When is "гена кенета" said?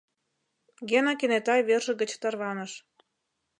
0.89-1.55